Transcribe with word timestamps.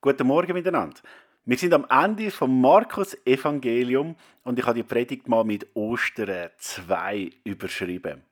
Guten 0.00 0.28
Morgen 0.28 0.52
miteinander. 0.52 1.00
Wir 1.44 1.58
sind 1.58 1.74
am 1.74 1.84
Ende 1.90 2.30
vom 2.30 2.60
Markus 2.60 3.16
Evangelium 3.26 4.14
und 4.44 4.56
ich 4.56 4.64
habe 4.64 4.76
die 4.76 4.84
Predigt 4.84 5.26
mal 5.26 5.42
mit 5.42 5.74
Ostern 5.74 6.50
2 6.56 7.30
überschrieben. 7.42 8.22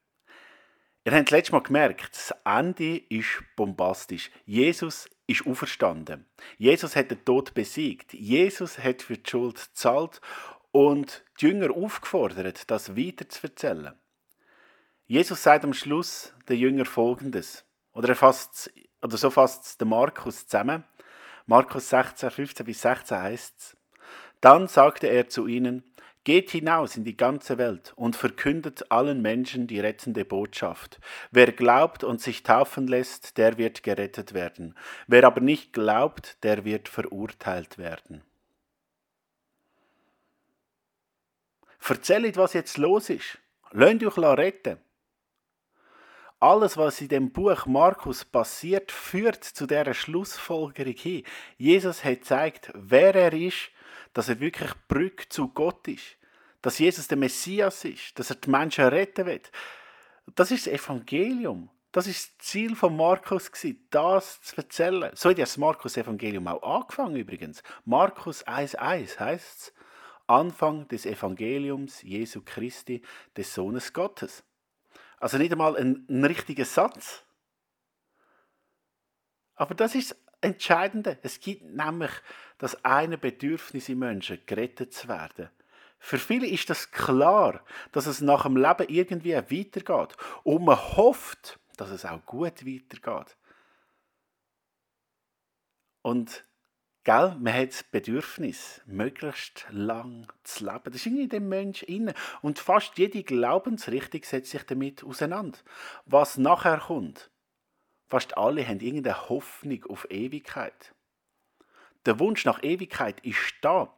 Ihr 1.04 1.12
habt 1.12 1.32
letztes 1.32 1.50
Mal 1.50 1.64
gemerkt, 1.64 2.10
das 2.12 2.32
Ende 2.44 2.98
ist 3.08 3.42
bombastisch. 3.56 4.30
Jesus 4.44 5.10
ist 5.26 5.44
auferstanden. 5.44 6.24
Jesus 6.56 6.94
hat 6.94 7.10
den 7.10 7.24
Tod 7.24 7.52
besiegt. 7.52 8.12
Jesus 8.14 8.78
hat 8.78 9.02
für 9.02 9.18
die 9.18 9.28
Schuld 9.28 9.56
gezahlt 9.56 10.20
und 10.70 11.24
die 11.40 11.46
Jünger 11.46 11.72
aufgefordert, 11.72 12.70
das 12.70 12.96
weiter 12.96 13.28
zu 13.28 13.42
erzählen. 13.42 13.94
Jesus 15.08 15.42
sagt 15.42 15.64
am 15.64 15.72
Schluss 15.72 16.32
den 16.48 16.58
Jüngern 16.60 16.86
folgendes. 16.86 17.64
Oder, 17.92 18.10
er 18.10 18.14
fasst, 18.14 18.72
oder 19.02 19.16
so 19.16 19.30
fasst 19.30 19.80
der 19.80 19.88
Markus 19.88 20.46
zusammen. 20.46 20.84
Markus 21.46 21.88
16, 21.90 22.30
15 22.30 22.66
bis 22.66 22.82
16 22.82 23.18
heißt. 23.18 23.76
Dann 24.40 24.68
sagte 24.68 25.06
er 25.06 25.28
zu 25.28 25.46
ihnen, 25.46 25.84
Geht 26.26 26.50
hinaus 26.50 26.96
in 26.96 27.04
die 27.04 27.16
ganze 27.16 27.56
Welt 27.56 27.92
und 27.94 28.16
verkündet 28.16 28.90
allen 28.90 29.22
Menschen 29.22 29.68
die 29.68 29.78
rettende 29.78 30.24
Botschaft. 30.24 30.98
Wer 31.30 31.52
glaubt 31.52 32.02
und 32.02 32.20
sich 32.20 32.42
taufen 32.42 32.88
lässt, 32.88 33.38
der 33.38 33.58
wird 33.58 33.84
gerettet 33.84 34.34
werden. 34.34 34.74
Wer 35.06 35.22
aber 35.22 35.40
nicht 35.40 35.72
glaubt, 35.72 36.42
der 36.42 36.64
wird 36.64 36.88
verurteilt 36.88 37.78
werden. 37.78 38.24
Erzählt, 41.88 42.36
was 42.36 42.54
jetzt 42.54 42.76
los 42.76 43.08
ist. 43.08 43.38
Lasst 43.70 44.02
euch 44.02 44.18
retten. 44.18 44.78
Alles, 46.38 46.76
was 46.76 47.00
in 47.00 47.08
dem 47.08 47.30
Buch 47.32 47.64
Markus 47.64 48.24
passiert, 48.24 48.92
führt 48.92 49.42
zu 49.42 49.66
der 49.66 49.94
Schlussfolgerung 49.94 50.94
hin. 50.94 51.24
Jesus 51.56 52.04
hat 52.04 52.20
gezeigt, 52.20 52.70
wer 52.74 53.14
er 53.14 53.32
ist, 53.32 53.70
dass 54.12 54.28
er 54.28 54.38
wirklich 54.40 54.70
Brücke 54.86 55.28
zu 55.30 55.48
Gott 55.48 55.88
ist, 55.88 56.16
dass 56.60 56.78
Jesus 56.78 57.08
der 57.08 57.16
Messias 57.16 57.84
ist, 57.84 58.18
dass 58.18 58.30
er 58.30 58.36
die 58.36 58.50
Menschen 58.50 58.84
retten 58.84 59.24
will. 59.24 59.40
Das 60.34 60.50
ist 60.50 60.66
das 60.66 60.74
Evangelium. 60.74 61.70
Das 61.92 62.06
ist 62.06 62.28
das 62.28 62.46
Ziel 62.46 62.76
von 62.76 62.94
Markus 62.94 63.50
das 63.90 64.40
zu 64.42 64.56
erzählen. 64.58 65.10
So 65.14 65.30
hat 65.30 65.38
ja 65.38 65.44
das 65.44 65.56
Markus-Evangelium 65.56 66.46
auch 66.48 66.80
angefangen 66.80 67.16
übrigens. 67.16 67.62
Markus 67.86 68.46
1,1 68.46 69.18
heißt 69.18 69.58
es, 69.58 69.72
Anfang 70.26 70.86
des 70.88 71.06
Evangeliums 71.06 72.02
Jesu 72.02 72.42
Christi, 72.44 73.00
des 73.36 73.54
Sohnes 73.54 73.94
Gottes. 73.94 74.44
Also 75.26 75.38
nicht 75.38 75.50
einmal 75.50 75.76
ein, 75.76 76.06
ein 76.08 76.24
richtiger 76.24 76.64
Satz. 76.64 77.24
Aber 79.56 79.74
das 79.74 79.96
ist 79.96 80.12
das 80.12 80.18
Entscheidende. 80.40 81.18
Es 81.24 81.40
gibt 81.40 81.64
nämlich 81.64 82.12
das 82.58 82.84
eine 82.84 83.18
Bedürfnis 83.18 83.88
im 83.88 83.98
Menschen, 83.98 84.38
gerettet 84.46 84.94
zu 84.94 85.08
werden. 85.08 85.50
Für 85.98 86.18
viele 86.18 86.46
ist 86.46 86.70
das 86.70 86.92
klar, 86.92 87.64
dass 87.90 88.06
es 88.06 88.20
nach 88.20 88.44
dem 88.44 88.56
Leben 88.56 88.86
irgendwie 88.88 89.34
weitergeht. 89.34 90.16
Und 90.44 90.64
man 90.64 90.78
hofft, 90.96 91.58
dass 91.76 91.90
es 91.90 92.04
auch 92.04 92.24
gut 92.24 92.64
weitergeht. 92.64 93.36
Und 96.02 96.44
Gell? 97.06 97.36
Man 97.38 97.54
hat 97.54 97.68
das 97.68 97.84
Bedürfnis, 97.84 98.80
möglichst 98.84 99.64
lang 99.70 100.26
zu 100.42 100.64
leben. 100.64 100.80
Das 100.86 100.96
ist 100.96 101.06
in 101.06 101.28
dem 101.28 101.48
Menschen 101.48 101.86
inne. 101.86 102.14
Und 102.42 102.58
fast 102.58 102.98
jede 102.98 103.22
Glaubensrichtung 103.22 104.24
setzt 104.24 104.50
sich 104.50 104.64
damit 104.64 105.04
auseinander. 105.04 105.56
Was 106.04 106.36
nachher 106.36 106.80
kommt, 106.80 107.30
fast 108.08 108.36
alle 108.36 108.66
haben 108.66 108.80
irgendeine 108.80 109.28
Hoffnung 109.28 109.84
auf 109.84 110.10
Ewigkeit. 110.10 110.96
Der 112.06 112.18
Wunsch 112.18 112.44
nach 112.44 112.64
Ewigkeit 112.64 113.20
ist 113.20 113.54
da. 113.60 113.94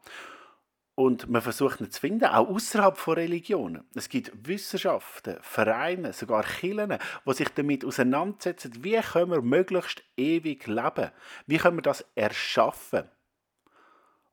Und 0.99 1.29
man 1.29 1.43
versucht 1.43 1.81
ihn 1.81 1.93
zu 1.93 2.01
finden, 2.01 2.25
auch 2.25 2.49
außerhalb 2.49 2.99
von 2.99 3.15
Religionen. 3.15 3.85
Es 3.95 4.09
gibt 4.09 4.33
Wissenschaften, 4.49 5.39
Vereine, 5.43 6.13
sogar 6.13 6.43
Kirchen, 6.43 6.99
die 7.25 7.33
sich 7.35 7.49
damit 7.51 7.85
auseinandersetzen, 7.85 8.83
wie 8.83 8.99
können 9.01 9.31
wir 9.31 9.41
möglichst 9.41 10.03
ewig 10.17 10.67
leben? 10.67 11.13
Wie 11.47 11.59
können 11.59 11.77
wir 11.77 11.83
das 11.83 12.05
erschaffen? 12.17 13.05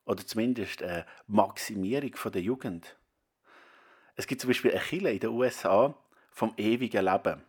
Oder 0.06 0.25
zumindest 0.25 0.81
eine 0.81 1.06
Maximierung 1.28 2.16
der 2.34 2.42
Jugend. 2.42 2.98
Es 4.16 4.25
gibt 4.25 4.42
zum 4.42 4.48
Beispiel 4.48 4.72
eine 4.72 4.80
Kirche 4.80 5.09
in 5.12 5.20
den 5.20 5.30
USA 5.30 5.94
vom 6.31 6.52
ewigen 6.58 7.06
Leben. 7.06 7.44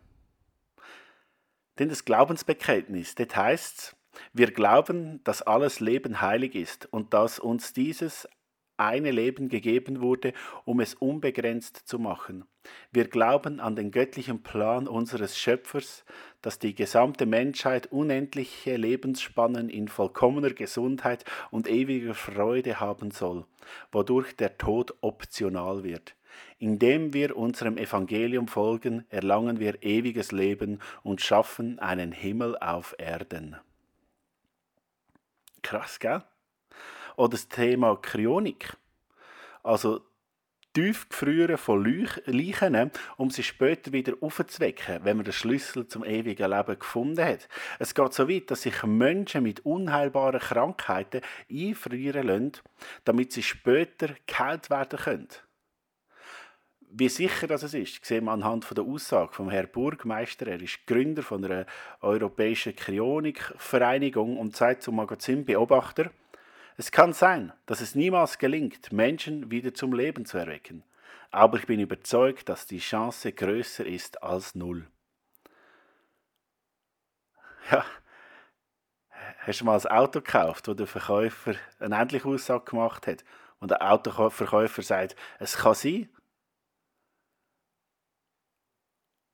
Denn 1.79 1.89
das 1.89 2.05
Glaubensbekenntnis, 2.05 3.15
das 3.15 3.35
heißt, 3.35 3.95
wir 4.33 4.51
glauben, 4.51 5.23
dass 5.23 5.41
alles 5.41 5.79
Leben 5.79 6.21
heilig 6.21 6.53
ist 6.53 6.85
und 6.93 7.15
dass 7.15 7.39
uns 7.39 7.73
dieses 7.73 8.27
eine 8.77 9.11
Leben 9.11 9.49
gegeben 9.49 10.01
wurde, 10.01 10.33
um 10.65 10.79
es 10.79 10.93
unbegrenzt 10.93 11.77
zu 11.85 11.99
machen. 11.99 12.45
Wir 12.91 13.07
glauben 13.07 13.59
an 13.59 13.75
den 13.75 13.91
göttlichen 13.91 14.43
Plan 14.43 14.87
unseres 14.87 15.37
Schöpfers, 15.37 16.05
dass 16.41 16.59
die 16.59 16.75
gesamte 16.75 17.25
Menschheit 17.25 17.87
unendliche 17.87 18.75
Lebensspannen 18.75 19.69
in 19.69 19.87
vollkommener 19.87 20.51
Gesundheit 20.51 21.25
und 21.51 21.67
ewiger 21.67 22.13
Freude 22.13 22.79
haben 22.79 23.11
soll, 23.11 23.45
wodurch 23.91 24.35
der 24.35 24.57
Tod 24.57 24.95
optional 25.01 25.83
wird. 25.83 26.15
Indem 26.59 27.13
wir 27.13 27.35
unserem 27.35 27.77
Evangelium 27.77 28.47
folgen, 28.47 29.05
erlangen 29.09 29.59
wir 29.59 29.81
ewiges 29.83 30.31
Leben 30.31 30.79
und 31.03 31.21
schaffen 31.21 31.79
einen 31.79 32.11
Himmel 32.11 32.57
auf 32.57 32.95
Erden. 32.97 33.55
Krass, 35.63 35.99
gell? 35.99 36.23
Oder 37.17 37.31
das 37.31 37.49
Thema 37.49 37.97
Kryonik. 37.97 38.77
Also 39.63 40.01
Tiefgefrieren 40.77 41.57
von 41.57 41.83
Leichen, 41.83 42.91
um 43.17 43.31
sie 43.31 43.41
später 43.41 43.91
wieder 43.91 44.13
aufzuwecken, 44.21 44.99
wenn 45.03 45.17
man 45.17 45.23
den 45.23 45.33
Schlüssel 45.33 45.87
zum 45.87 46.05
ewigen 46.05 46.51
Leben 46.51 46.77
gefunden 46.77 47.25
hat. 47.25 47.49
Es 47.79 47.95
geht 47.95 48.13
so 48.13 48.29
weit, 48.29 48.51
dass 48.51 48.61
sich 48.61 48.83
Menschen 48.83 49.41
mit 49.41 49.65
unheilbaren 49.65 50.39
Krankheiten 50.39 51.21
einfrieren 51.51 52.27
lassen, 52.27 52.51
damit 53.05 53.33
sie 53.33 53.41
später 53.41 54.09
geheilt 54.27 54.69
werden 54.69 54.99
können. 54.99 55.29
Wie 56.91 57.09
sicher 57.09 57.47
das 57.47 57.73
ist, 57.73 58.05
sehen 58.05 58.25
wir 58.25 58.31
anhand 58.31 58.69
der 58.77 58.83
Aussage 58.83 59.33
von 59.33 59.49
Herrn 59.49 59.69
Burgmeister. 59.73 60.45
Er 60.45 60.61
ist 60.61 60.85
Gründer 60.85 61.23
einer 61.31 61.65
europäischen 62.01 62.75
Kryonikvereinigung 62.75 64.37
und 64.37 64.55
sagt 64.55 64.83
zum 64.83 64.97
Magazin 64.97 65.43
Beobachter, 65.43 66.11
es 66.77 66.91
kann 66.91 67.11
sein, 67.11 67.51
dass 67.65 67.81
es 67.81 67.95
niemals 67.95 68.37
gelingt, 68.37 68.91
Menschen 68.91 69.49
wieder 69.49 69.73
zum 69.73 69.93
Leben 69.93 70.25
zu 70.25 70.37
erwecken, 70.37 70.83
aber 71.31 71.57
ich 71.57 71.65
bin 71.65 71.79
überzeugt, 71.79 72.49
dass 72.49 72.67
die 72.67 72.77
Chance 72.77 73.33
größer 73.33 73.85
ist 73.85 74.23
als 74.23 74.55
null. 74.55 74.87
Ja, 77.69 77.85
hast 79.39 79.59
du 79.59 79.65
mal 79.65 79.77
ein 79.77 79.87
Auto 79.87 80.21
gekauft, 80.21 80.69
wo 80.69 80.73
der 80.73 80.87
Verkäufer 80.87 81.55
eine 81.79 81.97
ähnliche 81.97 82.25
Aussage 82.25 82.63
gemacht 82.63 83.07
hat? 83.07 83.25
Und 83.59 83.71
der 83.71 83.91
Autoverkäufer 83.91 84.81
sagt, 84.81 85.17
es 85.39 85.57
kann 85.57 85.73
sein, 85.73 86.09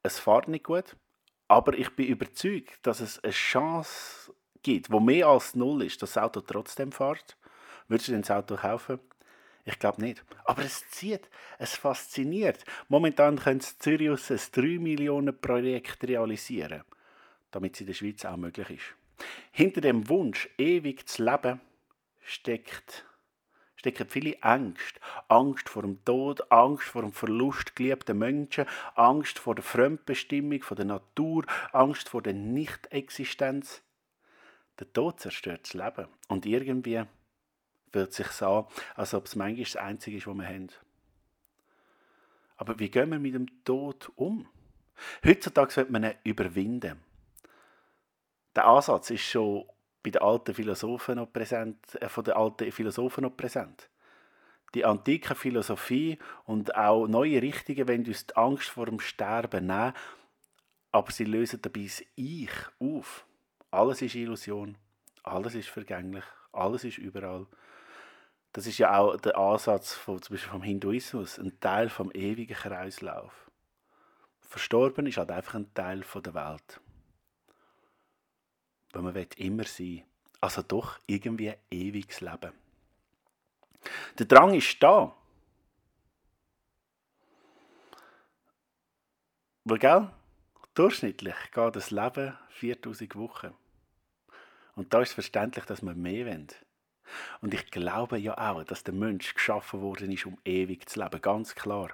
es 0.02 0.20
fährt 0.20 0.48
nicht 0.48 0.66
gut, 0.66 0.96
aber 1.48 1.74
ich 1.78 1.96
bin 1.96 2.08
überzeugt, 2.08 2.86
dass 2.88 3.02
es 3.02 3.24
eine 3.24 3.34
Chance 3.34 4.34
gibt, 4.64 4.92
wo 4.92 5.00
mehr 5.00 5.28
als 5.28 5.56
null 5.56 5.84
ist, 5.84 6.02
das 6.02 6.18
Auto 6.18 6.42
trotzdem 6.42 6.92
fährt, 6.92 7.38
würdest 7.88 8.10
du 8.10 8.20
das 8.20 8.32
Auto 8.32 8.56
kaufen? 8.56 9.00
Ich 9.66 9.80
glaube 9.80 10.02
nicht. 10.02 10.24
Aber 10.44 10.64
es 10.64 10.90
zieht, 10.90 11.30
es 11.58 11.76
fasziniert. 11.76 12.66
Momentan 12.90 13.38
können 13.38 13.62
sie 13.62 14.10
ein 14.10 14.18
3 14.52 14.62
Millionen 14.80 15.40
Projekt 15.40 16.04
realisieren, 16.04 16.84
damit 17.52 17.76
es 17.76 17.82
in 17.82 17.88
der 17.88 17.94
Schweiz 17.94 18.26
auch 18.26 18.36
möglich 18.36 18.70
ist. 18.70 19.28
Hinter 19.52 19.82
dem 19.82 20.10
Wunsch, 20.10 20.50
ewig 20.58 21.08
zu 21.08 21.24
leben, 21.24 21.62
steckt, 22.22 23.06
stecken 23.76 24.08
viele 24.10 24.36
Ängste. 24.42 25.00
Angst 25.30 25.70
vor 25.70 25.84
dem 25.84 26.04
Tod, 26.04 26.52
Angst 26.52 26.88
vor 26.88 27.02
dem 27.02 27.14
Verlust 27.14 27.76
geliebter 27.76 28.14
Menschen, 28.14 28.66
Angst 28.96 29.40
vor 29.40 29.56
der 29.56 29.64
Fremdbestimmung, 29.64 30.62
vor 30.62 30.76
der 30.76 30.86
Natur, 30.86 31.46
Angst 31.72 32.10
vor 32.10 32.22
der 32.22 32.34
Nichtexistenz. 32.34 33.82
Der 34.80 34.92
Tod 34.92 35.20
zerstört 35.20 35.62
das 35.64 35.74
Leben. 35.74 36.08
Und 36.28 36.46
irgendwie 36.46 37.04
fühlt 37.92 38.10
es 38.10 38.16
sich 38.16 38.42
an, 38.42 38.66
als 38.96 39.14
ob 39.14 39.26
es 39.26 39.36
manchmal 39.36 39.64
das 39.64 39.76
Einzige 39.76 40.18
ist, 40.18 40.28
was 40.28 40.36
wir 40.36 40.48
haben. 40.48 40.70
Aber 42.58 42.80
wie 42.80 42.90
gehen 42.90 43.12
wir 43.12 43.20
mit 43.20 43.34
dem 43.34 43.64
Tod 43.64 44.12
um? 44.16 44.48
Heutzutage 45.26 45.72
sollte 45.72 45.92
man 45.92 46.04
ihn 46.04 46.14
überwinden. 46.24 47.02
Der 48.56 48.66
Ansatz 48.66 49.10
ist 49.10 49.24
schon 49.24 49.66
bei 50.04 50.12
den 50.12 50.22
alten 50.22 50.54
Philosophen 50.54 51.16
noch 51.16 51.32
präsent, 51.32 51.78
äh, 51.96 52.10
von 52.10 52.24
den 52.24 52.36
alten 52.36 52.72
Philosophen 52.72 53.24
noch 53.24 53.36
präsent. 53.36 53.90
Die 54.76 54.86
antike 54.86 55.36
Philosophie 55.36 56.18
und 56.46 56.76
auch 56.76 57.08
neue 57.08 57.42
Richtungen 57.42 57.88
wollen 57.88 58.06
uns 58.06 58.26
die 58.26 58.36
Angst 58.36 58.70
vor 58.70 58.88
dem 58.88 59.00
Sterben 59.00 59.68
nehmen, 59.68 59.94
aber 60.92 61.12
sie 61.12 61.26
lösen 61.26 61.62
dabei 61.62 61.84
das 61.84 62.04
Ich 62.16 62.52
auf. 62.80 63.26
Alles 63.74 64.04
ist 64.04 64.14
Illusion, 64.14 64.78
alles 65.24 65.56
ist 65.56 65.68
vergänglich, 65.68 66.24
Alles 66.52 66.84
ist 66.84 67.00
überall. 67.00 67.48
Das 68.52 68.68
ist 68.68 68.78
ja 68.78 69.00
auch 69.00 69.18
der 69.18 69.36
Ansatz 69.36 69.96
von, 69.96 70.22
zum 70.22 70.36
Beispiel 70.36 70.52
vom 70.52 70.62
Hinduismus, 70.62 71.40
ein 71.40 71.60
Teil 71.60 71.90
vom 71.90 72.12
ewigen 72.12 72.56
Kreislauf. 72.56 73.50
Verstorben 74.42 75.08
ist 75.08 75.18
halt 75.18 75.32
einfach 75.32 75.56
ein 75.56 75.74
Teil 75.74 76.04
von 76.04 76.22
der 76.22 76.36
Welt. 76.36 76.82
Weil 78.92 79.02
man 79.02 79.16
will 79.16 79.28
immer 79.38 79.64
sein. 79.64 80.04
Also 80.40 80.62
doch 80.62 81.00
irgendwie 81.08 81.50
ein 81.50 81.58
ewiges 81.72 82.22
Leben. 82.22 82.52
Der 84.20 84.28
Drang 84.28 84.54
ist 84.54 84.84
da. 84.84 85.16
Weil, 89.64 89.80
gell, 89.80 90.12
durchschnittlich 90.76 91.36
geht 91.52 91.76
das 91.76 91.90
Leben 91.90 92.38
4000 92.50 93.16
Wochen. 93.16 93.56
Und 94.76 94.94
da 94.94 95.02
ist 95.02 95.14
verständlich, 95.14 95.66
dass 95.66 95.82
wir 95.82 95.94
mehr 95.94 96.26
wollen. 96.26 96.48
Und 97.42 97.54
ich 97.54 97.70
glaube 97.70 98.18
ja 98.18 98.38
auch, 98.38 98.64
dass 98.64 98.84
der 98.84 98.94
Mensch 98.94 99.34
geschaffen 99.34 99.82
worden 99.82 100.12
ist, 100.12 100.26
um 100.26 100.38
ewig 100.46 100.90
zu 100.90 101.02
leben. 101.02 101.22
Ganz 101.22 101.54
klar. 101.54 101.90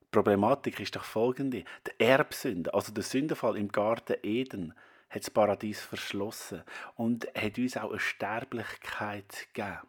Die 0.00 0.06
Problematik 0.10 0.80
ist 0.80 0.96
doch 0.96 1.04
folgende. 1.04 1.64
Der 1.86 2.00
Erbsünde, 2.00 2.72
also 2.72 2.92
der 2.92 3.04
Sündenfall 3.04 3.56
im 3.56 3.68
Garten 3.70 4.16
Eden, 4.22 4.74
hat 5.10 5.22
das 5.22 5.30
Paradies 5.30 5.80
verschlossen 5.80 6.62
und 6.96 7.26
hat 7.34 7.58
uns 7.58 7.76
auch 7.76 7.90
eine 7.90 8.00
Sterblichkeit 8.00 9.48
gegeben. 9.52 9.80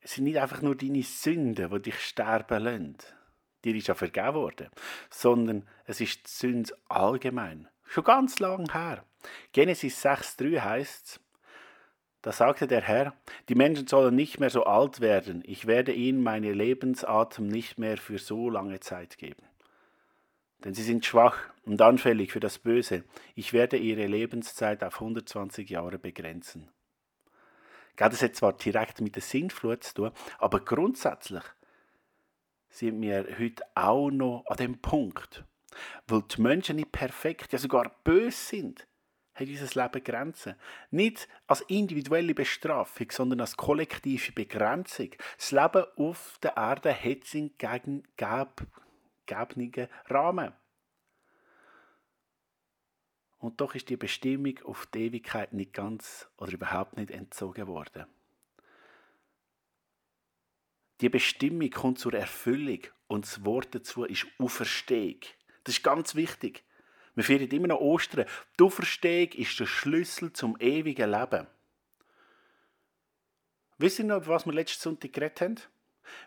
Es 0.00 0.14
sind 0.14 0.24
nicht 0.24 0.38
einfach 0.38 0.60
nur 0.60 0.76
deine 0.76 1.02
Sünden, 1.02 1.70
die 1.70 1.82
dich 1.82 1.98
sterben 2.00 2.62
lassen. 2.62 2.96
Dir 3.64 3.74
ist 3.74 3.86
ja 3.86 3.94
vergeben 3.94 4.34
worden. 4.34 4.68
Sondern 5.08 5.66
es 5.86 6.00
ist 6.02 6.26
die 6.26 6.30
Sünde 6.30 6.76
allgemein. 6.88 7.68
Schon 7.84 8.04
ganz 8.04 8.38
lang 8.38 8.72
her. 8.72 9.04
Genesis 9.52 10.04
6,3 10.04 10.60
heißt 10.60 11.20
da 12.24 12.32
sagte 12.32 12.66
der 12.66 12.80
Herr, 12.80 13.12
die 13.50 13.54
Menschen 13.54 13.86
sollen 13.86 14.16
nicht 14.16 14.40
mehr 14.40 14.48
so 14.48 14.64
alt 14.64 15.02
werden, 15.02 15.42
ich 15.44 15.66
werde 15.66 15.92
ihnen 15.92 16.22
meine 16.22 16.54
Lebensatem 16.54 17.46
nicht 17.46 17.78
mehr 17.78 17.98
für 17.98 18.18
so 18.18 18.48
lange 18.48 18.80
Zeit 18.80 19.18
geben. 19.18 19.42
Denn 20.64 20.72
sie 20.72 20.82
sind 20.82 21.04
schwach 21.04 21.36
und 21.66 21.82
anfällig 21.82 22.32
für 22.32 22.40
das 22.40 22.58
Böse, 22.58 23.04
ich 23.34 23.52
werde 23.52 23.76
ihre 23.76 24.06
Lebenszeit 24.06 24.82
auf 24.82 25.02
120 25.02 25.68
Jahre 25.68 25.98
begrenzen. 25.98 26.70
Das 27.96 28.22
hat 28.22 28.36
zwar 28.36 28.54
direkt 28.54 29.02
mit 29.02 29.16
der 29.16 29.22
Sintflut 29.22 29.84
zu 29.84 29.94
tun, 29.94 30.10
aber 30.38 30.60
grundsätzlich 30.60 31.44
sind 32.70 33.02
wir 33.02 33.26
heute 33.38 33.64
auch 33.74 34.08
noch 34.08 34.46
an 34.46 34.56
dem 34.56 34.80
Punkt, 34.80 35.44
weil 36.06 36.22
die 36.22 36.40
Menschen 36.40 36.76
nicht 36.76 36.92
perfekt, 36.92 37.52
ja 37.52 37.58
sogar 37.58 37.90
böse 38.04 38.36
sind, 38.36 38.86
hat 39.34 39.48
unser 39.48 39.82
Leben 39.82 40.04
Grenzen. 40.04 40.54
Nicht 40.90 41.28
als 41.46 41.62
individuelle 41.62 42.34
Bestrafung, 42.34 43.10
sondern 43.10 43.40
als 43.40 43.56
kollektive 43.56 44.32
Begrenzung. 44.32 45.10
Das 45.36 45.50
Leben 45.50 45.84
auf 45.96 46.38
der 46.42 46.56
Erde 46.56 46.94
hat 46.94 47.24
seinen 47.24 47.56
gegebenen 47.58 48.04
Rahmen. 50.08 50.52
Und 53.38 53.60
doch 53.60 53.74
ist 53.74 53.90
die 53.90 53.98
Bestimmung 53.98 54.58
auf 54.64 54.86
die 54.86 55.06
Ewigkeit 55.06 55.52
nicht 55.52 55.74
ganz 55.74 56.30
oder 56.38 56.52
überhaupt 56.52 56.96
nicht 56.96 57.10
entzogen 57.10 57.66
worden. 57.66 58.06
Die 61.00 61.10
Bestimmung 61.10 61.68
kommt 61.68 61.98
zur 61.98 62.14
Erfüllung 62.14 62.78
und 63.08 63.26
das 63.26 63.44
Wort 63.44 63.74
dazu 63.74 64.04
ist 64.04 64.26
Auferstehung. 64.38 65.20
Das 65.64 65.76
ist 65.76 65.82
ganz 65.82 66.14
wichtig. 66.14 66.62
Wir 67.14 67.24
feiern 67.24 67.48
immer 67.48 67.68
noch 67.68 67.80
Ostern. 67.80 68.26
Die 68.58 68.64
Auferstehung 68.64 69.32
ist 69.32 69.58
der 69.58 69.66
Schlüssel 69.66 70.32
zum 70.32 70.58
ewigen 70.58 71.10
Leben. 71.10 71.46
Wisst 73.78 73.98
ihr 73.98 74.04
noch, 74.04 74.26
was 74.26 74.46
wir 74.46 74.52
letzten 74.52 74.82
Sonntag 74.82 75.12
geredet 75.12 75.40
haben? 75.40 75.56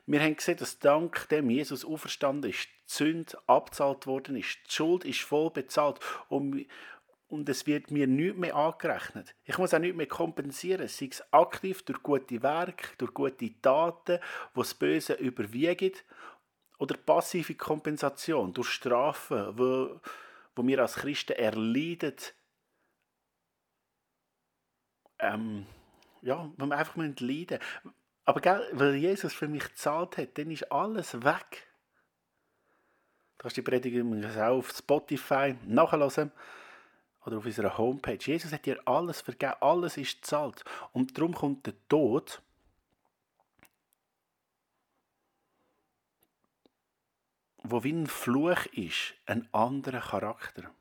Wir 0.05 0.21
haben 0.21 0.35
gesehen, 0.35 0.57
dass 0.57 0.79
dank 0.79 1.29
dem 1.29 1.49
Jesus 1.49 1.85
auferstanden 1.85 2.49
ist, 2.49 2.65
die 2.65 2.93
Sünde 2.93 3.37
abzahlt 3.47 4.07
worden 4.07 4.35
ist, 4.35 4.57
die 4.65 4.71
Schuld 4.71 5.05
ist 5.05 5.21
voll 5.21 5.51
bezahlt 5.51 5.99
und, 6.29 6.65
und 7.27 7.47
es 7.47 7.67
wird 7.67 7.91
mir 7.91 8.07
nichts 8.07 8.37
mehr 8.37 8.55
angerechnet. 8.55 9.35
Ich 9.45 9.57
muss 9.57 9.73
auch 9.73 9.79
nichts 9.79 9.97
mehr 9.97 10.07
kompensieren, 10.07 10.87
sei 10.87 11.09
es 11.11 11.23
aktiv 11.31 11.83
durch 11.83 12.01
gute 12.01 12.41
Werke, 12.41 12.89
durch 12.97 13.13
gute 13.13 13.61
Taten, 13.61 14.19
wo 14.53 14.61
das 14.61 14.73
Böse 14.73 15.13
überwiegt, 15.13 16.03
oder 16.77 16.95
passive 16.97 17.55
Kompensation 17.55 18.53
durch 18.53 18.69
Strafen, 18.69 19.57
wo, 19.57 19.99
wo 20.55 20.67
wir 20.67 20.79
als 20.79 20.95
Christen 20.95 21.33
erleiden, 21.33 22.15
ähm, 25.19 25.65
ja, 26.21 26.51
wenn 26.57 26.69
wir 26.69 26.77
einfach 26.77 26.95
leiden 26.97 27.15
müssen. 27.19 27.59
Aber 28.25 28.41
gell, 28.41 28.67
weil 28.73 28.95
Jesus 28.95 29.33
für 29.33 29.47
mich 29.47 29.63
gezahlt 29.63 30.17
hat, 30.17 30.37
dann 30.37 30.51
ist 30.51 30.71
alles 30.71 31.23
weg. 31.23 31.67
Du 33.37 33.43
kannst 33.43 33.57
die 33.57 33.61
Predigt 33.61 34.37
auch 34.37 34.57
auf 34.57 34.71
Spotify 34.71 35.55
nachhören 35.65 36.31
oder 37.25 37.37
auf 37.37 37.45
unserer 37.45 37.77
Homepage. 37.77 38.19
Jesus 38.19 38.51
hat 38.51 38.65
dir 38.65 38.79
alles 38.85 39.21
vergeben, 39.21 39.53
alles 39.61 39.97
ist 39.97 40.21
gezahlt. 40.21 40.63
Und 40.91 41.17
darum 41.17 41.33
kommt 41.33 41.65
der 41.65 41.73
Tod 41.87 42.41
wo 47.63 47.83
wie 47.83 47.93
ein 47.93 48.07
Fluch 48.07 48.65
ist, 48.67 49.13
ein 49.25 49.47
anderer 49.53 50.01
Charakter. 50.01 50.71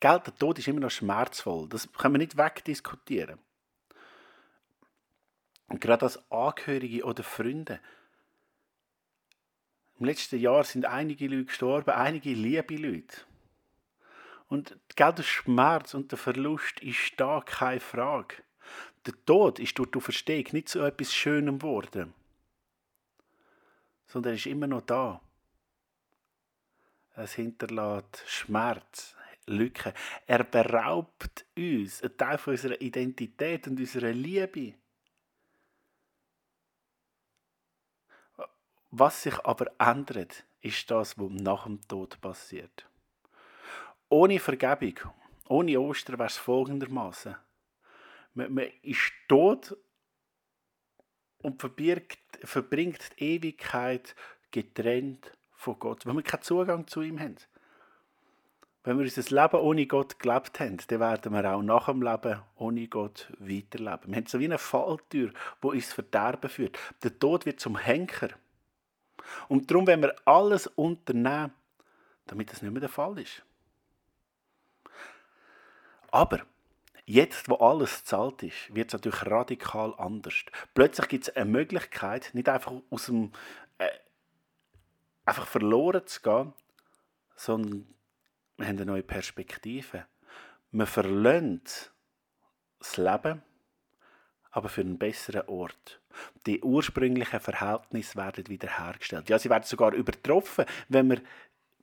Gell, 0.00 0.20
der 0.24 0.34
Tod 0.36 0.58
ist 0.58 0.68
immer 0.68 0.80
noch 0.80 0.90
schmerzvoll. 0.90 1.68
Das 1.68 1.92
können 1.92 2.14
wir 2.14 2.18
nicht 2.18 2.36
wegdiskutieren. 2.36 3.38
Und 5.68 5.80
gerade 5.80 6.06
als 6.06 6.30
Angehörige 6.30 7.04
oder 7.04 7.22
Freunde. 7.22 7.80
Im 9.98 10.06
letzten 10.06 10.38
Jahr 10.38 10.64
sind 10.64 10.84
einige 10.84 11.26
Leute 11.26 11.46
gestorben, 11.46 11.90
einige 11.90 12.30
liebe 12.30 12.76
Leute. 12.76 13.22
Und 14.48 14.78
gell, 14.96 15.12
der 15.12 15.22
Schmerz 15.24 15.94
und 15.94 16.10
der 16.10 16.18
Verlust 16.18 16.80
ist 16.80 17.14
da 17.16 17.42
keine 17.44 17.80
Frage. 17.80 18.36
Der 19.04 19.14
Tod 19.26 19.58
ist 19.58 19.78
durch 19.78 19.90
die 19.90 20.00
Verstehung 20.00 20.46
nicht 20.52 20.68
zu 20.68 20.80
etwas 20.80 21.12
Schönem 21.12 21.58
geworden, 21.58 22.14
sondern 24.06 24.32
er 24.32 24.36
ist 24.36 24.46
immer 24.46 24.66
noch 24.66 24.82
da. 24.82 25.20
Es 27.18 27.34
hinterlässt 27.34 28.22
Schmerz, 28.26 29.16
Lücken. 29.46 29.92
Er 30.28 30.44
beraubt 30.44 31.46
uns 31.56 32.00
einen 32.00 32.16
Teil 32.16 32.38
von 32.38 32.52
unserer 32.52 32.80
Identität 32.80 33.66
und 33.66 33.80
unserer 33.80 34.12
Liebe. 34.12 34.74
Was 38.90 39.24
sich 39.24 39.34
aber 39.44 39.66
ändert, 39.80 40.44
ist 40.60 40.88
das, 40.92 41.18
was 41.18 41.30
nach 41.32 41.64
dem 41.64 41.80
Tod 41.88 42.20
passiert. 42.20 42.88
Ohne 44.08 44.38
Vergebung, 44.38 45.12
ohne 45.48 45.80
Ostern 45.80 46.20
wäre 46.20 46.28
es 46.28 46.36
folgendermaßen: 46.36 47.34
man, 48.34 48.54
man 48.54 48.70
ist 48.82 49.12
tot 49.26 49.76
und 51.38 51.60
verbirgt, 51.60 52.20
verbringt 52.44 53.18
die 53.18 53.24
Ewigkeit 53.24 54.14
getrennt 54.52 55.32
von 55.58 55.78
Gott, 55.80 56.06
wenn 56.06 56.14
wir 56.14 56.22
keinen 56.22 56.42
Zugang 56.42 56.86
zu 56.86 57.02
ihm 57.02 57.18
haben. 57.18 57.36
Wenn 58.84 58.96
wir 58.96 59.04
unser 59.04 59.42
Leben 59.42 59.60
ohne 59.60 59.86
Gott 59.86 60.18
gelebt 60.20 60.60
haben, 60.60 60.78
dann 60.86 61.00
werden 61.00 61.32
wir 61.32 61.52
auch 61.52 61.62
nach 61.62 61.86
dem 61.86 62.00
Leben 62.00 62.40
ohne 62.56 62.86
Gott 62.86 63.30
weiterleben. 63.40 64.06
Wir 64.06 64.16
haben 64.16 64.26
so 64.26 64.38
wie 64.38 64.44
eine 64.44 64.56
Falltür, 64.56 65.32
die 65.62 65.66
uns 65.66 65.92
Verderben 65.92 66.48
führt. 66.48 66.78
Der 67.02 67.18
Tod 67.18 67.44
wird 67.44 67.58
zum 67.58 67.76
Henker. 67.76 68.28
Und 69.48 69.68
darum, 69.70 69.86
wenn 69.88 70.00
wir 70.00 70.14
alles 70.24 70.68
unternehmen, 70.68 71.52
damit 72.26 72.52
das 72.52 72.62
nicht 72.62 72.70
mehr 72.70 72.80
der 72.80 72.88
Fall 72.88 73.18
ist. 73.18 73.42
Aber 76.12 76.42
jetzt, 77.04 77.48
wo 77.48 77.56
alles 77.56 78.04
zahlt 78.04 78.44
ist, 78.44 78.74
wird 78.74 78.88
es 78.88 78.92
natürlich 78.92 79.26
radikal 79.26 79.92
anders. 79.98 80.36
Plötzlich 80.72 81.08
gibt 81.08 81.28
es 81.28 81.36
eine 81.36 81.50
Möglichkeit, 81.50 82.30
nicht 82.32 82.48
einfach 82.48 82.72
aus 82.90 83.06
dem 83.06 83.32
äh, 83.78 83.88
einfach 85.28 85.46
verloren 85.46 86.06
zu 86.06 86.20
gehen, 86.22 86.52
sondern 87.36 87.86
wir 88.56 88.66
haben 88.66 88.76
eine 88.76 88.86
neue 88.86 89.02
Perspektive. 89.02 90.06
Wir 90.72 90.86
verlassen 90.86 91.62
das 92.78 92.96
Leben, 92.96 93.42
aber 94.50 94.68
für 94.68 94.80
einen 94.80 94.98
besseren 94.98 95.46
Ort. 95.48 96.00
Die 96.46 96.62
ursprünglichen 96.62 97.40
Verhältnisse 97.40 98.16
werden 98.16 98.48
wiederhergestellt. 98.48 99.28
Ja, 99.28 99.38
sie 99.38 99.50
werden 99.50 99.64
sogar 99.64 99.92
übertroffen, 99.92 100.64
wenn 100.88 101.10
wir 101.10 101.20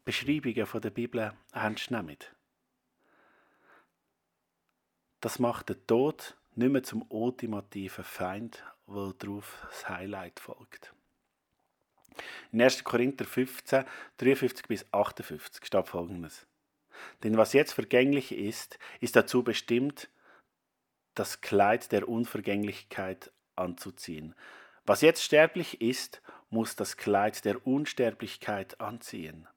Beschreibungen 0.04 0.66
von 0.66 0.82
der 0.82 0.90
Bibel 0.90 1.32
ernst 1.54 1.92
nehmen. 1.92 2.18
Das 5.22 5.40
macht 5.40 5.70
den 5.70 5.88
Tod 5.88 6.36
nicht 6.56 6.72
mehr 6.72 6.84
zum 6.84 7.06
ultimativen 7.10 8.04
Feind, 8.04 8.64
weil 8.88 9.14
darauf 9.14 9.66
das 9.70 9.90
Highlight 9.90 10.40
folgt. 10.40 10.95
In 12.51 12.62
1. 12.62 12.84
Korinther 12.84 13.25
15, 13.25 13.86
53 14.17 14.67
bis 14.67 14.86
58 14.91 15.65
steht 15.65 15.88
folgendes. 15.88 16.45
Denn 17.24 17.38
was 17.38 17.53
jetzt 17.53 17.74
vergänglich 17.74 18.31
ist, 18.31 18.79
ist 19.00 19.15
dazu 19.15 19.43
bestimmt, 19.43 20.10
das 21.13 21.41
Kleid 21.41 21.91
der 21.91 22.07
Unvergänglichkeit 22.07 23.31
anzuziehen. 23.55 24.36
Was 24.86 25.01
jetzt 25.01 25.24
sterblich 25.24 25.81
ist, 25.81 26.22
muss 26.50 26.75
das 26.75 26.98
Kleid 26.98 27.43
der 27.45 27.65
Unsterblichkeit 27.65 28.79
anziehen. 28.79 29.48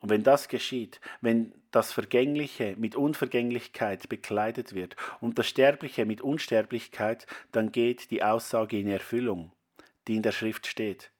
Und 0.00 0.10
wenn 0.10 0.22
das 0.22 0.48
geschieht, 0.48 1.00
wenn 1.20 1.52
das 1.72 1.92
Vergängliche 1.92 2.76
mit 2.78 2.94
Unvergänglichkeit 2.94 4.08
bekleidet 4.08 4.74
wird 4.74 4.96
und 5.20 5.38
das 5.38 5.48
Sterbliche 5.48 6.06
mit 6.06 6.20
Unsterblichkeit, 6.20 7.26
dann 7.50 7.72
geht 7.72 8.10
die 8.10 8.22
Aussage 8.22 8.78
in 8.78 8.88
Erfüllung, 8.88 9.52
die 10.06 10.16
in 10.16 10.22
der 10.22 10.32
Schrift 10.32 10.66
steht. 10.68 11.10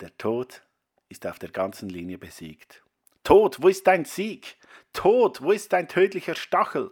Der 0.00 0.16
Tod 0.16 0.62
ist 1.10 1.26
auf 1.26 1.38
der 1.38 1.50
ganzen 1.50 1.88
Linie 1.88 2.16
besiegt. 2.16 2.82
Tod, 3.22 3.62
wo 3.62 3.68
ist 3.68 3.86
dein 3.86 4.06
Sieg? 4.06 4.56
Tod, 4.92 5.42
wo 5.42 5.52
ist 5.52 5.72
dein 5.72 5.88
tödlicher 5.88 6.34
Stachel? 6.34 6.90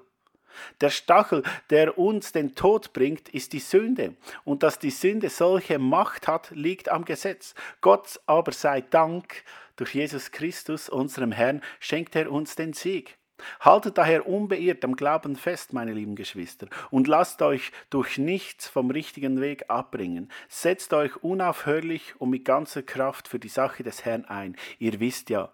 Der 0.80 0.90
Stachel, 0.90 1.42
der 1.70 1.98
uns 1.98 2.32
den 2.32 2.54
Tod 2.54 2.92
bringt, 2.92 3.28
ist 3.28 3.52
die 3.52 3.60
Sünde. 3.60 4.16
Und 4.44 4.62
dass 4.62 4.78
die 4.78 4.90
Sünde 4.90 5.30
solche 5.30 5.78
Macht 5.78 6.28
hat, 6.28 6.50
liegt 6.50 6.88
am 6.88 7.04
Gesetz. 7.04 7.54
Gott 7.80 8.20
aber 8.26 8.52
sei 8.52 8.80
Dank, 8.82 9.44
durch 9.76 9.94
Jesus 9.94 10.30
Christus, 10.30 10.88
unserem 10.88 11.32
Herrn, 11.32 11.62
schenkt 11.80 12.16
er 12.16 12.30
uns 12.30 12.56
den 12.56 12.72
Sieg. 12.72 13.17
Haltet 13.60 13.98
daher 13.98 14.26
unbeirrt 14.26 14.84
am 14.84 14.96
Glauben 14.96 15.36
fest, 15.36 15.72
meine 15.72 15.92
lieben 15.92 16.16
Geschwister, 16.16 16.68
und 16.90 17.06
lasst 17.06 17.42
euch 17.42 17.72
durch 17.90 18.18
nichts 18.18 18.68
vom 18.68 18.90
richtigen 18.90 19.40
Weg 19.40 19.64
abbringen. 19.68 20.30
Setzt 20.48 20.92
euch 20.92 21.16
unaufhörlich 21.22 22.20
und 22.20 22.30
mit 22.30 22.44
ganzer 22.44 22.82
Kraft 22.82 23.28
für 23.28 23.38
die 23.38 23.48
Sache 23.48 23.82
des 23.82 24.04
Herrn 24.04 24.24
ein. 24.24 24.56
Ihr 24.78 25.00
wisst 25.00 25.30
ja, 25.30 25.52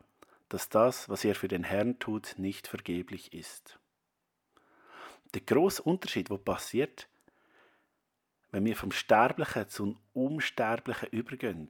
dass 0.48 0.68
das, 0.68 1.08
was 1.08 1.24
ihr 1.24 1.34
für 1.34 1.48
den 1.48 1.64
Herrn 1.64 1.98
tut, 1.98 2.34
nicht 2.38 2.68
vergeblich 2.68 3.32
ist. 3.32 3.78
Der 5.34 5.40
große 5.40 5.82
Unterschied, 5.82 6.30
wo 6.30 6.38
passiert, 6.38 7.08
wenn 8.50 8.64
wir 8.64 8.76
vom 8.76 8.92
Sterblichen 8.92 9.68
zum 9.68 9.98
Unsterblichen 10.12 11.08
übergehen, 11.08 11.68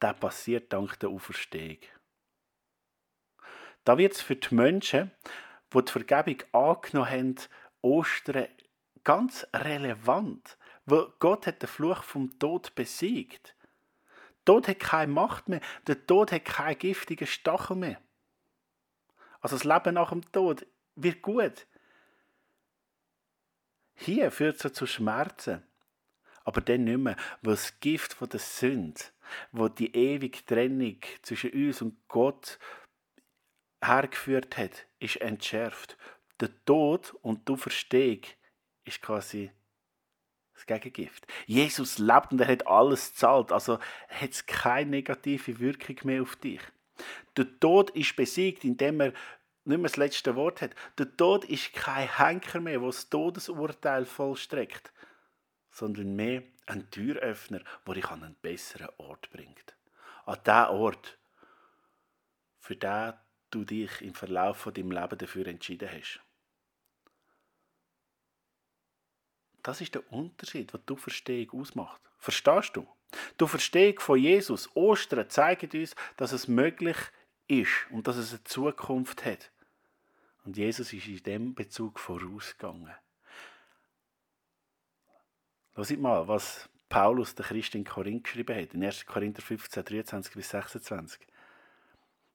der 0.00 0.12
passiert 0.14 0.72
dank 0.72 0.98
der 1.00 1.08
Auferstehung. 1.08 1.78
Da 3.84 3.98
wird 3.98 4.12
es 4.14 4.20
für 4.20 4.36
die 4.36 4.54
Menschen, 4.54 5.10
die 5.72 5.84
die 5.84 5.92
Vergebung 5.92 6.42
angenommen 6.52 7.10
haben, 7.10 7.36
Ostern 7.80 8.48
ganz 9.04 9.46
relevant, 9.54 10.58
weil 10.86 11.06
Gott 11.18 11.46
hat 11.46 11.62
den 11.62 11.68
Fluch 11.68 12.02
vom 12.02 12.38
Tod 12.38 12.74
besiegt. 12.74 13.54
Der 14.38 14.54
Tod 14.54 14.68
hat 14.68 14.80
keine 14.80 15.12
Macht 15.12 15.48
mehr, 15.48 15.60
der 15.86 16.06
Tod 16.06 16.32
hat 16.32 16.44
keinen 16.44 16.78
giftigen 16.78 17.26
Stachel 17.26 17.76
mehr. 17.76 18.00
Also 19.40 19.56
das 19.56 19.64
Leben 19.64 19.94
nach 19.94 20.10
dem 20.10 20.30
Tod 20.32 20.66
wird 20.96 21.22
gut. 21.22 21.66
Hier 23.94 24.30
führt 24.30 24.64
es 24.64 24.72
zu 24.72 24.86
Schmerzen, 24.86 25.62
aber 26.44 26.60
dann 26.60 26.84
nicht 26.84 26.98
mehr, 26.98 27.16
weil 27.42 27.54
das 27.54 27.78
Gift 27.80 28.16
der 28.32 28.40
Sünde 28.40 29.02
wo 29.52 29.68
die 29.68 29.94
ewige 29.94 30.44
Trennung 30.44 30.96
zwischen 31.22 31.52
uns 31.52 31.82
und 31.82 31.96
Gott 32.08 32.58
hergeführt 33.82 34.56
hat, 34.56 34.86
ist 34.98 35.16
entschärft. 35.16 35.96
Der 36.40 36.50
Tod 36.64 37.14
und 37.22 37.48
die 37.48 37.52
Auferstehung 37.52 38.20
ist 38.84 39.02
quasi 39.02 39.50
das 40.54 40.66
Gegengift. 40.66 41.26
Jesus 41.46 41.98
lebt 41.98 42.32
und 42.32 42.40
er 42.40 42.48
hat 42.48 42.66
alles 42.66 43.14
zahlt, 43.14 43.52
also 43.52 43.78
hat 44.08 44.30
es 44.30 44.46
keine 44.46 44.90
negative 44.90 45.58
Wirkung 45.60 45.96
mehr 46.04 46.22
auf 46.22 46.36
dich. 46.36 46.60
Der 47.36 47.58
Tod 47.60 47.90
ist 47.90 48.16
besiegt, 48.16 48.64
indem 48.64 49.00
er 49.00 49.12
nicht 49.64 49.78
mehr 49.78 49.88
das 49.88 49.96
letzte 49.96 50.34
Wort 50.34 50.62
hat. 50.62 50.74
Der 50.96 51.16
Tod 51.16 51.44
ist 51.44 51.72
kein 51.74 52.08
Henker 52.16 52.60
mehr, 52.60 52.78
der 52.78 52.86
das 52.88 53.08
Todesurteil 53.08 54.06
vollstreckt, 54.06 54.92
sondern 55.70 56.16
mehr 56.16 56.42
ein 56.66 56.90
Türöffner, 56.90 57.60
der 57.86 57.94
dich 57.94 58.06
an 58.06 58.24
einen 58.24 58.34
besseren 58.36 58.88
Ort 58.96 59.30
bringt. 59.30 59.76
An 60.24 60.38
den 60.44 60.64
Ort, 60.66 61.18
für 62.58 62.76
den 62.76 63.14
du 63.50 63.64
dich 63.64 64.02
im 64.02 64.14
Verlauf 64.14 64.58
von 64.58 64.74
deinem 64.74 64.90
Leben 64.90 65.18
dafür 65.18 65.46
entschieden 65.46 65.88
hast. 65.90 66.20
Das 69.62 69.80
ist 69.80 69.94
der 69.94 70.12
Unterschied, 70.12 70.72
was 70.72 70.80
du 70.86 70.96
Verstehung 70.96 71.60
ausmacht. 71.60 72.00
Verstehst 72.18 72.76
du? 72.76 72.86
Du 73.36 73.46
Verstehung 73.46 73.98
von 74.00 74.18
Jesus, 74.18 74.74
Ostern, 74.74 75.28
zeigt 75.28 75.74
uns, 75.74 75.94
dass 76.16 76.32
es 76.32 76.48
möglich 76.48 76.96
ist 77.48 77.86
und 77.90 78.06
dass 78.06 78.16
es 78.16 78.32
eine 78.32 78.44
Zukunft 78.44 79.24
hat. 79.24 79.50
Und 80.44 80.56
Jesus 80.56 80.92
ist 80.92 81.06
in 81.06 81.22
dem 81.22 81.54
Bezug 81.54 81.98
vorausgegangen. 81.98 82.94
Hört 85.74 85.98
mal, 85.98 86.26
was 86.26 86.68
Paulus 86.88 87.34
der 87.34 87.44
Christ 87.44 87.74
in 87.74 87.84
Korinth 87.84 88.24
geschrieben 88.24 88.56
hat, 88.56 88.74
in 88.74 88.82
1. 88.82 89.06
Korinther 89.06 89.42
15, 89.42 89.84
23 89.84 90.34
bis 90.34 90.48
26. 90.50 91.26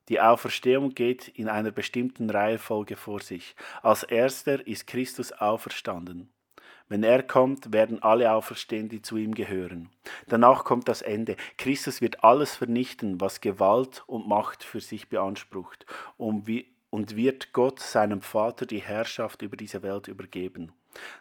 Die 0.09 0.19
Auferstehung 0.19 0.89
geht 0.89 1.29
in 1.29 1.47
einer 1.47 1.71
bestimmten 1.71 2.29
Reihenfolge 2.29 2.95
vor 2.95 3.21
sich. 3.21 3.55
Als 3.81 4.03
erster 4.03 4.65
ist 4.67 4.87
Christus 4.87 5.31
auferstanden. 5.31 6.29
Wenn 6.89 7.03
er 7.03 7.23
kommt, 7.23 7.71
werden 7.71 8.03
alle 8.03 8.31
auferstehen, 8.33 8.89
die 8.89 9.01
zu 9.01 9.15
ihm 9.17 9.33
gehören. 9.33 9.89
Danach 10.27 10.65
kommt 10.65 10.89
das 10.89 11.01
Ende. 11.01 11.37
Christus 11.57 12.01
wird 12.01 12.23
alles 12.23 12.55
vernichten, 12.55 13.21
was 13.21 13.41
Gewalt 13.41 14.03
und 14.05 14.27
Macht 14.27 14.63
für 14.63 14.81
sich 14.81 15.07
beansprucht, 15.07 15.85
und 16.17 16.45
wird 17.15 17.53
Gott 17.53 17.79
seinem 17.79 18.21
Vater 18.21 18.65
die 18.65 18.81
Herrschaft 18.81 19.41
über 19.41 19.55
diese 19.55 19.81
Welt 19.81 20.07
übergeben. 20.07 20.73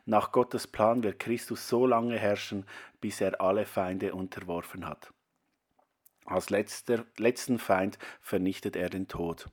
Nach 0.04 0.32
Gottes 0.32 0.66
Plan 0.66 1.02
wird 1.02 1.20
Christus 1.20 1.68
so 1.68 1.86
lange 1.86 2.18
herrschen, 2.18 2.66
bis 3.00 3.20
er 3.20 3.40
alle 3.40 3.64
Feinde 3.64 4.14
unterworfen 4.14 4.86
hat. 4.86 5.12
Als 6.24 6.50
letzter, 6.50 7.04
letzten 7.16 7.58
Feind 7.58 7.98
vernichtet 8.20 8.76
er 8.76 8.90
den 8.90 9.08
Tod. 9.08 9.48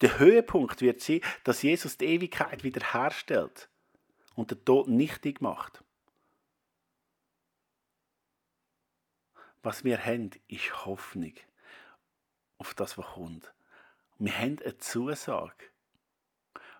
Der 0.00 0.18
Höhepunkt 0.18 0.82
wird 0.82 1.00
sein, 1.00 1.20
dass 1.44 1.62
Jesus 1.62 1.96
die 1.96 2.06
Ewigkeit 2.06 2.64
wiederherstellt 2.64 3.68
und 4.34 4.50
den 4.50 4.64
Tod 4.64 4.88
nichtig 4.88 5.40
macht. 5.40 5.82
Was 9.62 9.84
wir 9.84 10.04
haben, 10.04 10.30
ist 10.48 10.84
Hoffnung 10.84 11.32
auf 12.58 12.74
das, 12.74 12.98
was 12.98 13.06
kommt. 13.06 13.54
Wir 14.18 14.36
haben 14.38 14.58
eine 14.62 14.76
Zusage 14.78 15.64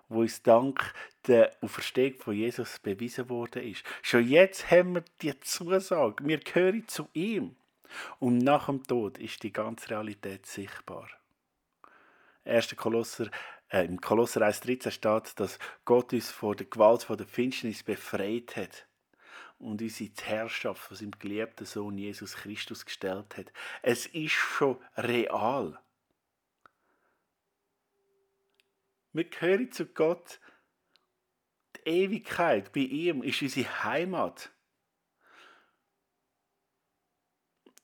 wo 0.08 0.20
uns 0.20 0.42
dank 0.42 0.92
der 1.26 1.56
Auferstehung 1.60 2.18
von 2.18 2.34
Jesus 2.34 2.78
bewiesen 2.78 3.28
worden 3.28 3.62
ist. 3.62 3.84
Schon 4.02 4.26
jetzt 4.26 4.70
haben 4.70 4.94
wir 4.94 5.04
die 5.22 5.38
Zusage, 5.40 6.24
wir 6.26 6.38
gehören 6.38 6.86
zu 6.88 7.08
ihm. 7.12 7.56
Und 8.18 8.38
nach 8.38 8.66
dem 8.66 8.82
Tod 8.82 9.18
ist 9.18 9.42
die 9.42 9.52
ganze 9.52 9.90
Realität 9.90 10.46
sichtbar. 10.46 11.08
1. 12.44 12.76
Kolosser, 12.76 13.30
äh, 13.70 13.84
Im 13.84 14.00
Kolosser 14.00 14.42
1,13 14.42 14.90
steht, 14.90 15.40
dass 15.40 15.58
Gott 15.84 16.12
uns 16.12 16.30
vor 16.30 16.54
der 16.54 16.66
Gewalt 16.66 17.04
von 17.04 17.16
der 17.16 17.26
Finsternis 17.26 17.82
befreit 17.82 18.56
hat 18.56 18.86
und 19.58 19.80
uns 19.80 20.00
in 20.00 20.12
die 20.12 20.22
Herrschaft 20.22 20.82
von 20.82 20.96
seinem 20.96 21.18
geliebten 21.18 21.64
Sohn 21.64 21.96
Jesus 21.96 22.34
Christus 22.34 22.84
gestellt 22.84 23.36
hat. 23.36 23.52
Es 23.82 24.06
ist 24.06 24.32
schon 24.32 24.76
real. 24.96 25.78
Wir 29.12 29.24
gehören 29.24 29.70
zu 29.70 29.86
Gott. 29.86 30.40
Die 31.76 31.88
Ewigkeit 31.88 32.72
bei 32.72 32.80
ihm 32.80 33.22
ist 33.22 33.40
unsere 33.42 33.84
Heimat. 33.84 34.50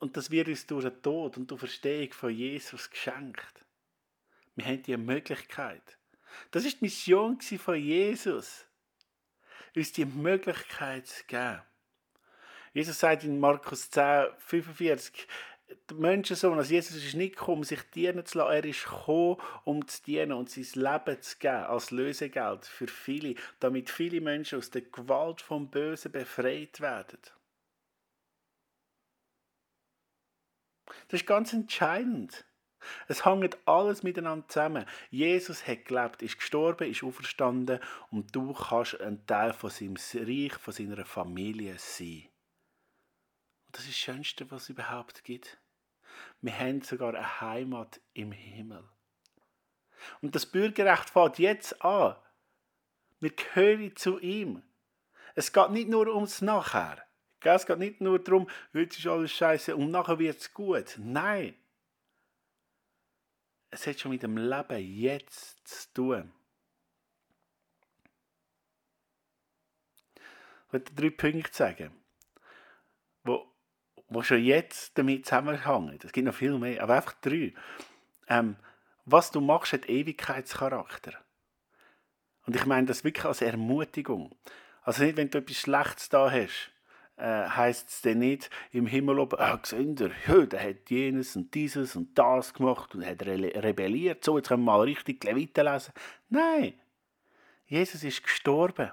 Und 0.01 0.17
das 0.17 0.31
wird 0.31 0.49
uns 0.49 0.67
durch 0.67 0.85
den 0.85 1.03
Tod 1.03 1.37
und 1.37 1.51
die 1.51 1.59
Verstehung 1.59 2.13
von 2.13 2.31
Jesus 2.31 2.91
geschenkt. 2.91 3.67
Wir 4.57 4.65
haben 4.65 4.83
die 4.83 4.97
Möglichkeit. 4.97 5.99
Das 6.51 6.65
ist 6.65 6.81
die 6.81 6.87
Mission 6.87 7.41
von 7.41 7.77
Jesus. 7.77 8.67
Uns 9.77 9.93
die 9.93 10.07
Möglichkeit 10.07 11.07
zu 11.07 11.25
geben. 11.27 11.63
Jesus 12.73 12.99
sagt 12.99 13.25
in 13.25 13.39
Markus 13.39 13.91
10, 13.91 14.29
45, 14.39 15.29
der 15.89 15.97
Menschensohn, 15.97 16.59
also 16.59 16.73
Jesus 16.73 16.97
ist 16.97 17.15
nicht 17.15 17.37
gekommen, 17.37 17.65
sich 17.65 17.83
dienen 17.91 18.25
zu 18.25 18.39
lassen, 18.39 18.53
er 18.53 18.65
ist 18.65 18.85
gekommen, 18.85 19.37
um 19.65 19.87
zu 19.87 20.03
dienen 20.03 20.33
und 20.33 20.51
sein 20.51 20.67
Leben 20.75 21.21
zu 21.21 21.39
geben 21.39 21.65
als 21.65 21.91
Lösegeld 21.91 22.65
für 22.65 22.89
viele, 22.89 23.35
damit 23.61 23.91
viele 23.91 24.21
Menschen 24.21 24.59
aus 24.59 24.71
der 24.71 24.83
Gewalt 24.83 25.41
vom 25.43 25.69
Bösen 25.71 26.11
befreit 26.11 26.81
werden. 26.81 27.19
Das 31.09 31.21
ist 31.21 31.27
ganz 31.27 31.53
entscheidend. 31.53 32.45
Es 33.09 33.25
hängt 33.25 33.59
alles 33.67 34.03
miteinander 34.03 34.49
zusammen. 34.49 34.87
Jesus 35.11 35.67
hat 35.67 35.85
gelebt, 35.85 36.23
ist 36.23 36.39
gestorben, 36.39 36.91
ist 36.91 37.03
auferstanden 37.03 37.81
und 38.11 38.35
du 38.35 38.55
kannst 38.55 39.01
ein 39.01 39.27
Teil 39.27 39.53
von 39.53 39.71
seinem 39.71 39.97
Reich, 40.15 40.55
von 40.55 40.73
seiner 40.73 41.05
Familie 41.05 41.77
sein. 41.79 42.29
Und 43.67 43.77
das 43.77 43.83
ist 43.83 43.91
das 43.91 43.97
Schönste, 43.99 44.51
was 44.51 44.65
es 44.65 44.69
überhaupt 44.71 45.25
gibt. 45.25 45.59
Wir 46.41 46.59
haben 46.59 46.81
sogar 46.83 47.15
eine 47.15 47.41
Heimat 47.41 48.01
im 48.15 48.33
Himmel. 48.33 48.89
Und 50.23 50.35
das 50.35 50.47
Bürgerrecht 50.47 51.11
fängt 51.11 51.39
jetzt 51.39 51.83
an. 51.85 52.17
Wir 53.21 53.31
gehören 53.31 53.95
zu 53.97 54.19
ihm. 54.19 54.63
Es 55.35 55.53
geht 55.53 55.71
nicht 55.71 55.89
nur 55.89 56.09
ums 56.09 56.41
Nachher. 56.41 57.07
Es 57.43 57.67
geht 57.67 57.79
nicht 57.79 58.01
nur 58.01 58.19
darum, 58.19 58.49
heute 58.75 58.99
ist 58.99 59.07
alles 59.07 59.33
scheiße 59.33 59.75
und 59.75 59.91
nachher 59.91 60.19
wird 60.19 60.39
es 60.39 60.53
gut. 60.53 60.97
Nein. 60.99 61.55
Es 63.71 63.87
hat 63.87 64.01
schon 64.01 64.11
mit 64.11 64.23
dem 64.23 64.37
Leben 64.37 64.79
jetzt 64.79 65.67
zu 65.67 65.93
tun. 65.95 66.33
Ich 70.67 70.73
möchte 70.73 70.95
drei 70.95 71.11
Punkte 71.11 71.57
sagen, 71.57 71.91
wo, 73.25 73.47
wo 74.09 74.23
schon 74.23 74.43
jetzt 74.45 74.97
damit 74.99 75.25
zusammenhängen. 75.25 75.99
Es 76.03 76.13
gibt 76.13 76.27
noch 76.27 76.35
viel 76.35 76.59
mehr, 76.59 76.83
aber 76.83 76.97
einfach 76.97 77.15
drei. 77.21 77.55
Ähm, 78.29 78.57
was 79.05 79.31
du 79.31 79.41
machst, 79.41 79.73
hat 79.73 79.89
Ewigkeitscharakter. 79.89 81.15
Und 82.47 82.55
ich 82.55 82.67
meine 82.67 82.87
das 82.87 83.03
wirklich 83.03 83.25
als 83.25 83.43
Ermutigung. 83.43 84.37
Also 84.83 85.05
nicht, 85.05 85.17
wenn 85.17 85.31
du 85.31 85.39
etwas 85.39 85.57
Schlechtes 85.57 86.09
da 86.09 86.31
hast, 86.31 86.71
äh, 87.21 87.49
heißt 87.49 87.89
es 87.89 88.03
dann 88.03 88.19
nicht 88.19 88.51
im 88.73 88.87
Himmel 88.87 89.19
oben, 89.19 89.39
ah, 89.39 89.61
seht 89.63 90.01
ihr, 90.01 90.11
ja, 90.27 90.47
der 90.47 90.63
hat 90.63 90.91
jenes 90.91 91.37
und 91.37 91.55
dieses 91.55 91.97
und 91.97 92.19
das 92.19 92.55
gemacht 92.55 92.95
und 92.95 93.05
hat 93.05 93.25
re 93.25 93.53
rebelliert. 93.55 94.25
So, 94.25 94.37
jetzt 94.37 94.49
können 94.49 94.65
wir 94.65 94.73
mal 94.73 94.81
richtig 94.83 95.23
Leviten 95.25 95.65
lesen. 95.65 95.93
Nein, 96.29 96.75
Jesus 97.67 98.03
ist 98.03 98.23
gestorben. 98.23 98.91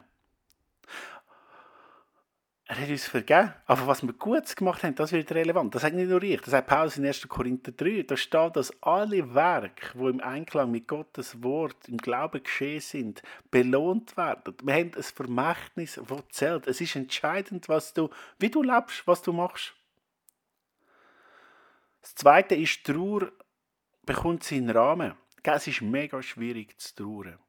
Er 2.69 2.81
hat 2.81 2.89
uns 2.89 3.07
vergeben. 3.07 3.53
Aber 3.65 3.87
was 3.87 4.03
wir 4.03 4.11
Gutes 4.11 4.53
gemacht 4.53 4.83
haben, 4.83 4.93
das 4.95 5.13
wird 5.13 5.31
relevant. 5.31 5.73
Das 5.73 5.83
sagt 5.83 5.95
nicht 5.95 6.09
nur 6.09 6.21
ich, 6.21 6.41
das 6.41 6.51
sagt 6.51 6.67
Paulus 6.67 6.97
in 6.97 7.05
1. 7.05 7.27
Korinther 7.29 7.71
3. 7.71 8.03
Da 8.03 8.17
steht, 8.17 8.57
dass 8.57 8.73
alle 8.83 9.33
Werke, 9.33 9.97
die 9.97 10.05
im 10.05 10.19
Einklang 10.19 10.71
mit 10.71 10.85
Gottes 10.85 11.41
Wort, 11.41 11.87
im 11.87 11.95
Glauben 11.95 12.43
geschehen 12.43 12.81
sind, 12.81 13.21
belohnt 13.51 14.17
werden. 14.17 14.53
Wir 14.63 14.73
haben 14.73 14.91
ein 14.93 15.03
Vermächtnis, 15.03 15.97
das 16.07 16.23
zählt. 16.31 16.67
Es 16.67 16.81
ist 16.81 16.97
entscheidend, 16.97 17.69
was 17.69 17.93
du, 17.93 18.09
wie 18.37 18.49
du 18.49 18.61
lebst, 18.61 19.07
was 19.07 19.21
du 19.21 19.31
machst. 19.31 19.73
Das 22.01 22.15
Zweite 22.15 22.55
ist, 22.55 22.83
Trauer 22.83 23.31
bekommt 24.05 24.43
seinen 24.43 24.69
Rahmen. 24.71 25.13
Es 25.41 25.67
ist 25.67 25.81
mega 25.81 26.21
schwierig 26.21 26.77
zu 26.77 26.95
trauern. 26.95 27.39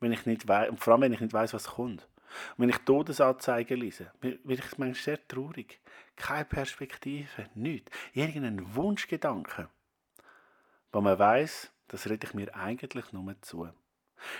Wenn 0.00 0.12
ich 0.12 0.26
nicht 0.26 0.46
weiss, 0.46 0.70
vor 0.76 0.92
allem 0.92 1.02
wenn 1.02 1.12
ich 1.14 1.20
nicht 1.20 1.32
weiß, 1.32 1.54
was 1.54 1.64
kommt. 1.64 2.06
Und 2.56 2.62
wenn 2.62 2.68
ich 2.70 2.78
Todesanzeigen 2.78 3.80
lese, 3.80 4.12
werde 4.20 4.38
ich 4.44 4.78
manchmal 4.78 4.94
sehr 4.94 5.28
traurig. 5.28 5.80
Keine 6.16 6.44
Perspektive, 6.44 7.48
nichts. 7.54 7.90
Irgendein 8.12 8.74
Wunschgedanke. 8.74 9.68
Wo 10.92 11.00
man 11.00 11.18
weiß, 11.18 11.70
das 11.88 12.08
rede 12.08 12.26
ich 12.26 12.34
mir 12.34 12.54
eigentlich 12.54 13.12
nur 13.12 13.34
zu. 13.42 13.68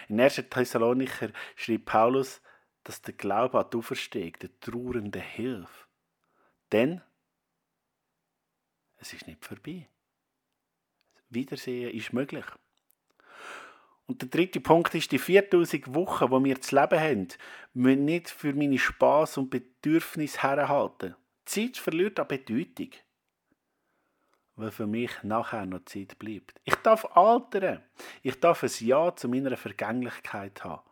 In 0.08 0.20
1. 0.20 0.44
Thessalonicher 0.50 1.30
schreibt 1.56 1.86
Paulus, 1.86 2.40
dass 2.84 3.02
der 3.02 3.14
Glaube 3.14 3.58
an 3.58 3.70
die 3.70 3.76
Auferstehung 3.76 4.32
der 4.40 4.60
Trauernden 4.60 5.22
hilft. 5.22 5.88
Denn 6.72 7.02
es 8.96 9.12
ist 9.12 9.26
nicht 9.26 9.44
vorbei. 9.44 9.88
Wiedersehen 11.30 11.94
ist 11.94 12.12
möglich. 12.12 12.46
Und 14.08 14.22
der 14.22 14.28
dritte 14.30 14.58
Punkt 14.60 14.94
ist, 14.94 15.12
die 15.12 15.18
4000 15.18 15.94
Wochen, 15.94 16.30
die 16.30 16.48
wir 16.48 16.60
zu 16.62 16.74
leben 16.74 16.98
haben, 16.98 17.28
müssen 17.74 18.06
nicht 18.06 18.30
für 18.30 18.54
meine 18.54 18.78
Spaß 18.78 19.36
und 19.36 19.50
Bedürfnisse 19.50 20.42
herhalten. 20.42 21.14
Zeit 21.44 21.76
verliert 21.76 22.18
an 22.18 22.26
Bedeutung. 22.26 22.90
Weil 24.56 24.70
für 24.70 24.86
mich 24.86 25.10
nachher 25.22 25.66
noch 25.66 25.84
Zeit 25.84 26.18
bleibt. 26.18 26.58
Ich 26.64 26.74
darf 26.76 27.04
altern. 27.16 27.84
Ich 28.22 28.40
darf 28.40 28.62
ein 28.62 28.70
Ja 28.80 29.14
zu 29.14 29.28
meiner 29.28 29.58
Vergänglichkeit 29.58 30.64
haben. 30.64 30.88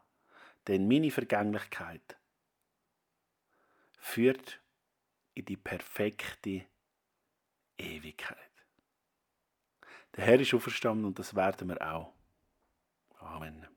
Denn 0.67 0.87
meine 0.87 1.11
Vergänglichkeit 1.11 2.19
führt 3.99 4.61
in 5.33 5.47
die 5.47 5.57
perfekte 5.57 6.67
Ewigkeit. 7.79 8.37
Der 10.15 10.25
Herr 10.25 10.41
ist 10.41 10.53
auferstanden 10.53 11.07
und 11.07 11.19
das 11.19 11.35
werden 11.35 11.69
wir 11.69 11.81
auch. 11.81 12.16
Amen. 13.35 13.76